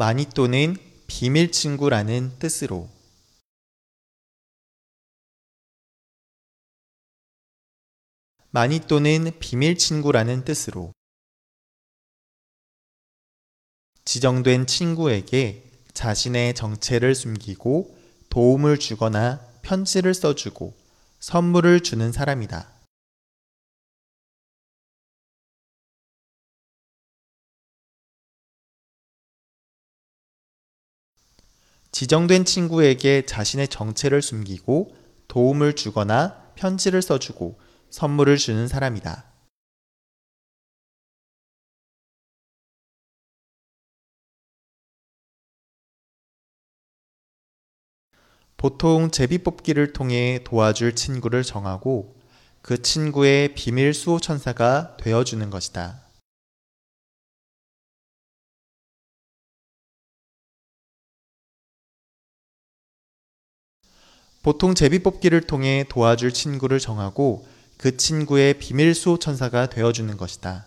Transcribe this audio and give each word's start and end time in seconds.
많이 0.00 0.24
또는 0.24 0.78
비밀 1.06 1.52
친구라는 1.52 2.38
뜻으로 2.38 2.88
많이 8.48 8.80
또는 8.80 9.30
비밀 9.40 9.76
친구라는 9.76 10.46
뜻으로 10.46 10.94
지정된 14.06 14.66
친구에게 14.66 15.70
자신의 15.92 16.54
정체를 16.54 17.14
숨기고 17.14 17.94
도움을 18.30 18.78
주거나 18.78 19.46
편지를 19.60 20.14
써주고 20.14 20.74
선물을 21.18 21.80
주는 21.80 22.10
사람이다. 22.10 22.79
지정된 31.92 32.44
친구에게 32.44 33.26
자신의 33.26 33.68
정체를 33.68 34.22
숨기고 34.22 34.94
도움을 35.28 35.74
주거나 35.74 36.52
편지를 36.54 37.02
써주고 37.02 37.58
선물을 37.90 38.36
주는 38.36 38.68
사람이다. 38.68 39.24
보통 48.56 49.10
제비뽑기를 49.10 49.94
통해 49.94 50.40
도와줄 50.44 50.94
친구를 50.94 51.42
정하고 51.42 52.14
그 52.60 52.82
친구의 52.82 53.54
비밀 53.54 53.94
수호 53.94 54.20
천사가 54.20 54.98
되어주는 54.98 55.48
것이다. 55.48 56.09
보통 64.42 64.74
제비뽑기를 64.74 65.42
통해 65.42 65.84
도와줄 65.88 66.32
친구를 66.32 66.78
정하고 66.78 67.46
그 67.76 67.96
친구의 67.96 68.54
비밀 68.58 68.94
수호 68.94 69.18
천사가 69.18 69.68
되어주는 69.68 70.16
것이다. 70.16 70.66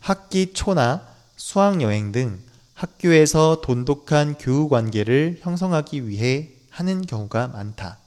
학기 0.00 0.52
초나 0.52 1.06
수학 1.36 1.80
여행 1.80 2.12
등 2.12 2.42
학교에서 2.74 3.60
돈독한 3.62 4.36
교우 4.38 4.68
관계를 4.68 5.38
형성하기 5.40 6.08
위해 6.08 6.50
하는 6.70 7.02
경우가 7.02 7.48
많다. 7.48 8.03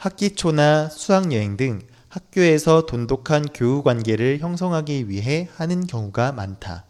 학기 0.00 0.34
초나 0.34 0.88
수학 0.88 1.30
여행 1.30 1.58
등 1.58 1.86
학교에서 2.08 2.86
돈독한 2.86 3.48
교우 3.52 3.82
관계를 3.82 4.38
형성하기 4.38 5.10
위해 5.10 5.46
하는 5.56 5.86
경우가 5.86 6.32
많다. 6.32 6.86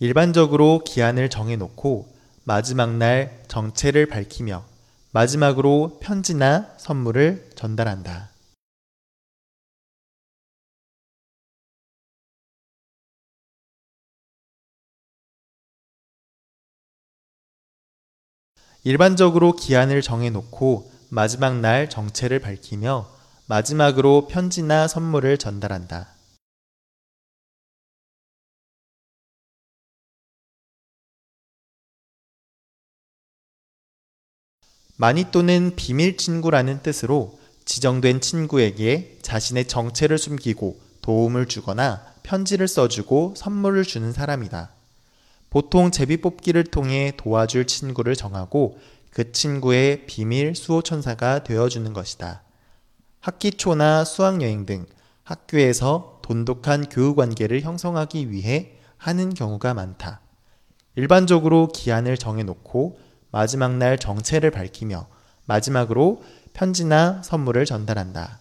일반적으로 0.00 0.82
기한을 0.82 1.28
정해놓고 1.28 2.08
마지막 2.44 2.96
날 2.96 3.44
정체를 3.48 4.06
밝히며 4.06 4.64
마지막으로 5.10 5.98
편지나 6.00 6.72
선물을 6.78 7.50
전달한다. 7.54 8.31
일반적으로 18.84 19.52
기한을 19.52 20.02
정해놓고 20.02 20.90
마지막 21.08 21.60
날 21.60 21.88
정체를 21.88 22.40
밝히며 22.40 23.08
마지막으로 23.46 24.26
편지나 24.26 24.88
선물을 24.88 25.38
전달한다. 25.38 26.08
많이 34.96 35.30
또는 35.30 35.74
비밀 35.76 36.16
친구라는 36.16 36.82
뜻으로 36.82 37.38
지정된 37.64 38.20
친구에게 38.20 39.18
자신의 39.22 39.68
정체를 39.68 40.18
숨기고 40.18 40.80
도움을 41.02 41.46
주거나 41.46 42.04
편지를 42.22 42.66
써주고 42.66 43.34
선물을 43.36 43.84
주는 43.84 44.12
사람이다. 44.12 44.81
보통 45.52 45.90
제비뽑기를 45.90 46.64
통해 46.64 47.12
도와줄 47.18 47.66
친구를 47.66 48.16
정하고 48.16 48.78
그 49.10 49.32
친구의 49.32 50.06
비밀 50.06 50.54
수호천사가 50.54 51.44
되어주는 51.44 51.92
것이다. 51.92 52.42
학기 53.20 53.50
초나 53.50 54.04
수학여행 54.04 54.64
등 54.64 54.86
학교에서 55.24 56.20
돈독한 56.22 56.88
교우 56.88 57.14
관계를 57.14 57.60
형성하기 57.60 58.30
위해 58.30 58.78
하는 58.96 59.34
경우가 59.34 59.74
많다. 59.74 60.22
일반적으로 60.94 61.68
기한을 61.68 62.16
정해놓고 62.16 62.98
마지막 63.30 63.76
날 63.76 63.98
정체를 63.98 64.50
밝히며 64.52 65.06
마지막으로 65.44 66.22
편지나 66.54 67.22
선물을 67.22 67.66
전달한다. 67.66 68.40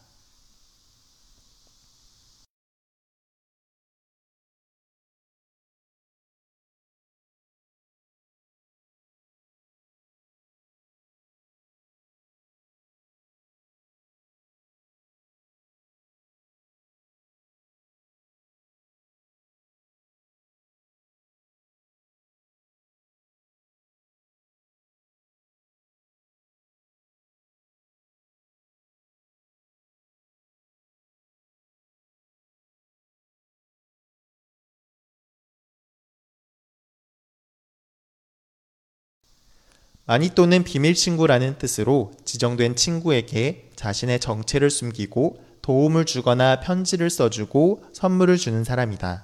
많이 40.12 40.30
또는 40.36 40.66
비밀 40.66 40.94
친구라는 40.94 41.58
뜻으로 41.58 42.12
지정된 42.26 42.76
친구에게 42.76 43.70
자신의 43.78 44.20
정체를 44.20 44.70
숨기고 44.70 45.38
도움을 45.62 46.04
주거나 46.04 46.60
편지를 46.60 47.10
써주고 47.10 47.86
선물을 47.94 48.36
주는 48.36 48.66
사람이다. 48.66 49.24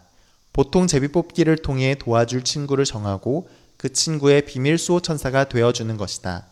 보통 0.53 0.87
제비뽑기를 0.87 1.57
통해 1.57 1.95
도와줄 1.95 2.45
친구를 2.45 2.85
정하고 2.85 3.49
그 3.75 3.91
친구의 3.91 4.45
비밀 4.45 4.77
수호 4.77 5.01
천사가 5.01 5.49
되어주는 5.49 5.97
것이다. 5.97 6.45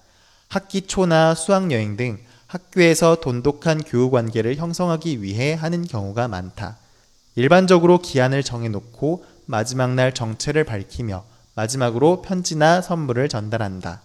학기 0.50 0.82
초나 0.82 1.34
수학여행 1.34 1.96
등 1.96 2.20
학교에서 2.48 3.22
돈독한 3.22 3.84
교우 3.84 4.12
관계를 4.12 4.58
형성하기 4.58 5.24
위해 5.24 5.54
하는 5.54 5.88
경우가 5.88 6.28
많다. 6.28 6.76
일반적으로 7.36 8.00
기한을 8.00 8.44
정해놓고 8.44 9.24
마지막 9.46 9.94
날 9.94 10.14
정체를 10.14 10.66
밝히며 10.66 11.24
마지막으로 11.54 12.22
편지나 12.22 12.82
선물을 12.82 13.30
전달한다. 13.30 14.02